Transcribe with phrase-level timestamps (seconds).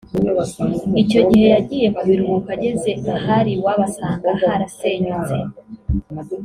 [1.01, 5.37] Icyo gihe yagiye mu biruhuko ageze ahari iwabo asanga harasenyutse